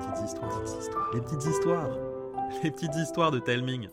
petites 0.00 0.24
histoires, 0.24 0.62
les 1.12 1.20
petites 1.20 1.44
histoires, 1.44 1.90
les 2.62 2.70
petites 2.70 2.96
histoires 2.96 3.30
de 3.30 3.38
Telming. 3.38 3.88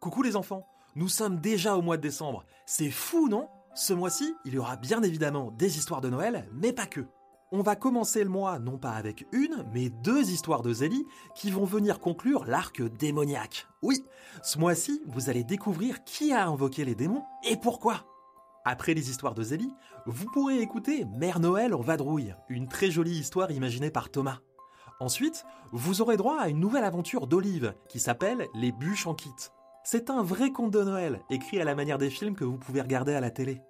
Coucou 0.00 0.22
les 0.22 0.36
enfants, 0.36 0.66
nous 0.96 1.08
sommes 1.08 1.40
déjà 1.40 1.76
au 1.76 1.82
mois 1.82 1.96
de 1.96 2.02
décembre. 2.02 2.44
C'est 2.66 2.90
fou, 2.90 3.28
non? 3.28 3.48
Ce 3.74 3.92
mois-ci, 3.92 4.34
il 4.44 4.54
y 4.54 4.58
aura 4.58 4.76
bien 4.76 5.02
évidemment 5.02 5.50
des 5.50 5.78
histoires 5.78 6.00
de 6.00 6.10
Noël, 6.10 6.48
mais 6.52 6.72
pas 6.72 6.86
que. 6.86 7.06
On 7.50 7.62
va 7.62 7.76
commencer 7.76 8.22
le 8.22 8.30
mois 8.30 8.58
non 8.58 8.78
pas 8.78 8.92
avec 8.92 9.26
une, 9.32 9.64
mais 9.72 9.88
deux 9.88 10.30
histoires 10.30 10.62
de 10.62 10.72
Zélie 10.72 11.06
qui 11.34 11.50
vont 11.50 11.64
venir 11.64 12.00
conclure 12.00 12.44
l'arc 12.44 12.82
démoniaque. 12.82 13.66
Oui, 13.82 14.04
ce 14.42 14.58
mois-ci, 14.58 15.02
vous 15.06 15.30
allez 15.30 15.44
découvrir 15.44 16.04
qui 16.04 16.32
a 16.32 16.46
invoqué 16.46 16.84
les 16.84 16.94
démons 16.94 17.24
et 17.48 17.56
pourquoi. 17.56 18.04
Après 18.66 18.94
les 18.94 19.10
histoires 19.10 19.34
de 19.34 19.42
Zélie, 19.42 19.74
vous 20.06 20.24
pourrez 20.32 20.58
écouter 20.60 21.04
Mère 21.18 21.38
Noël 21.38 21.74
en 21.74 21.82
vadrouille, 21.82 22.34
une 22.48 22.66
très 22.66 22.90
jolie 22.90 23.18
histoire 23.18 23.50
imaginée 23.50 23.90
par 23.90 24.10
Thomas. 24.10 24.38
Ensuite, 25.00 25.44
vous 25.72 26.00
aurez 26.00 26.16
droit 26.16 26.38
à 26.40 26.48
une 26.48 26.60
nouvelle 26.60 26.84
aventure 26.84 27.26
d'Olive 27.26 27.74
qui 27.88 28.00
s'appelle 28.00 28.46
Les 28.54 28.72
bûches 28.72 29.06
en 29.06 29.14
kit. 29.14 29.34
C'est 29.84 30.08
un 30.08 30.22
vrai 30.22 30.50
conte 30.50 30.70
de 30.70 30.82
Noël, 30.82 31.20
écrit 31.28 31.60
à 31.60 31.64
la 31.64 31.74
manière 31.74 31.98
des 31.98 32.08
films 32.08 32.36
que 32.36 32.44
vous 32.44 32.56
pouvez 32.56 32.80
regarder 32.80 33.12
à 33.12 33.20
la 33.20 33.30
télé. 33.30 33.60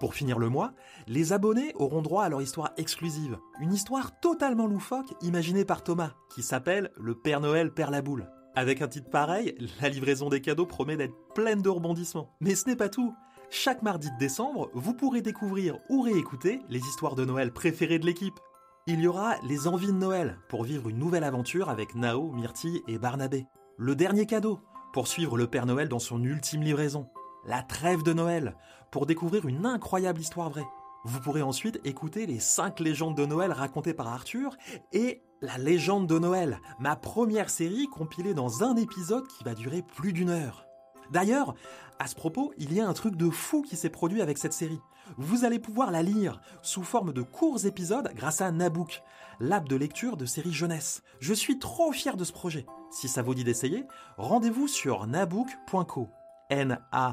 Pour 0.00 0.14
finir 0.14 0.38
le 0.40 0.48
mois, 0.48 0.72
les 1.06 1.32
abonnés 1.32 1.72
auront 1.76 2.02
droit 2.02 2.24
à 2.24 2.28
leur 2.28 2.42
histoire 2.42 2.72
exclusive, 2.76 3.38
une 3.60 3.72
histoire 3.72 4.18
totalement 4.18 4.66
loufoque 4.66 5.14
imaginée 5.22 5.64
par 5.64 5.84
Thomas, 5.84 6.14
qui 6.34 6.42
s'appelle 6.42 6.90
Le 6.96 7.14
Père 7.14 7.40
Noël 7.40 7.72
perd 7.72 7.92
la 7.92 8.02
boule. 8.02 8.28
Avec 8.56 8.82
un 8.82 8.88
titre 8.88 9.10
pareil, 9.10 9.54
la 9.80 9.88
livraison 9.88 10.28
des 10.28 10.40
cadeaux 10.40 10.66
promet 10.66 10.96
d'être 10.96 11.14
pleine 11.34 11.62
de 11.62 11.68
rebondissements. 11.68 12.34
Mais 12.40 12.56
ce 12.56 12.66
n'est 12.66 12.76
pas 12.76 12.88
tout. 12.88 13.14
Chaque 13.52 13.82
mardi 13.82 14.08
de 14.12 14.16
décembre, 14.16 14.70
vous 14.74 14.94
pourrez 14.94 15.22
découvrir 15.22 15.76
ou 15.88 16.02
réécouter 16.02 16.62
les 16.68 16.78
histoires 16.78 17.16
de 17.16 17.24
Noël 17.24 17.52
préférées 17.52 17.98
de 17.98 18.06
l'équipe. 18.06 18.38
Il 18.86 19.00
y 19.00 19.08
aura 19.08 19.34
les 19.42 19.66
envies 19.66 19.88
de 19.88 19.92
Noël 19.92 20.38
pour 20.48 20.62
vivre 20.62 20.88
une 20.88 20.98
nouvelle 20.98 21.24
aventure 21.24 21.68
avec 21.68 21.96
Nao, 21.96 22.30
Myrtille 22.30 22.80
et 22.86 22.98
Barnabé. 22.98 23.46
Le 23.76 23.96
dernier 23.96 24.24
cadeau 24.24 24.60
pour 24.92 25.08
suivre 25.08 25.36
le 25.36 25.48
Père 25.48 25.66
Noël 25.66 25.88
dans 25.88 25.98
son 25.98 26.22
ultime 26.22 26.62
livraison. 26.62 27.08
La 27.44 27.62
trêve 27.62 28.04
de 28.04 28.12
Noël 28.12 28.56
pour 28.92 29.04
découvrir 29.04 29.44
une 29.46 29.66
incroyable 29.66 30.20
histoire 30.20 30.50
vraie. 30.50 30.68
Vous 31.04 31.18
pourrez 31.18 31.42
ensuite 31.42 31.80
écouter 31.84 32.26
les 32.26 32.38
5 32.38 32.78
légendes 32.78 33.16
de 33.16 33.26
Noël 33.26 33.50
racontées 33.50 33.94
par 33.94 34.06
Arthur 34.06 34.56
et 34.92 35.22
la 35.42 35.58
légende 35.58 36.06
de 36.06 36.20
Noël, 36.20 36.60
ma 36.78 36.94
première 36.94 37.50
série 37.50 37.88
compilée 37.88 38.34
dans 38.34 38.62
un 38.62 38.76
épisode 38.76 39.26
qui 39.26 39.42
va 39.42 39.54
durer 39.54 39.82
plus 39.82 40.12
d'une 40.12 40.30
heure. 40.30 40.69
D'ailleurs, 41.10 41.54
à 41.98 42.06
ce 42.06 42.14
propos, 42.14 42.52
il 42.56 42.72
y 42.72 42.80
a 42.80 42.88
un 42.88 42.92
truc 42.92 43.16
de 43.16 43.28
fou 43.30 43.62
qui 43.62 43.76
s'est 43.76 43.90
produit 43.90 44.22
avec 44.22 44.38
cette 44.38 44.52
série. 44.52 44.80
Vous 45.18 45.44
allez 45.44 45.58
pouvoir 45.58 45.90
la 45.90 46.02
lire 46.02 46.40
sous 46.62 46.82
forme 46.82 47.12
de 47.12 47.22
courts 47.22 47.66
épisodes 47.66 48.10
grâce 48.14 48.40
à 48.40 48.50
Nabook, 48.52 49.02
l'app 49.40 49.68
de 49.68 49.76
lecture 49.76 50.16
de 50.16 50.24
série 50.26 50.52
jeunesse. 50.52 51.02
Je 51.18 51.34
suis 51.34 51.58
trop 51.58 51.92
fier 51.92 52.16
de 52.16 52.24
ce 52.24 52.32
projet. 52.32 52.64
Si 52.90 53.08
ça 53.08 53.22
vous 53.22 53.34
dit 53.34 53.44
d'essayer, 53.44 53.84
rendez-vous 54.16 54.68
sur 54.68 55.06
nabook.co. 55.06 56.08
N-A-B-O-O-K.co 56.50 57.04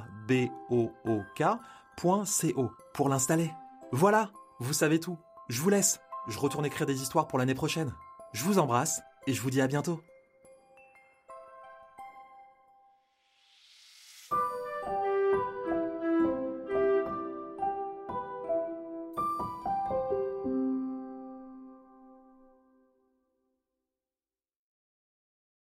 pour 2.93 3.09
l'installer. 3.09 3.51
Voilà, 3.91 4.31
vous 4.59 4.73
savez 4.73 4.99
tout. 4.99 5.17
Je 5.49 5.61
vous 5.61 5.69
laisse. 5.69 5.99
Je 6.27 6.39
retourne 6.39 6.65
écrire 6.65 6.87
des 6.87 7.01
histoires 7.01 7.27
pour 7.27 7.39
l'année 7.39 7.53
prochaine. 7.53 7.93
Je 8.33 8.43
vous 8.43 8.59
embrasse 8.59 9.01
et 9.27 9.33
je 9.33 9.41
vous 9.41 9.49
dis 9.49 9.61
à 9.61 9.67
bientôt. 9.67 10.01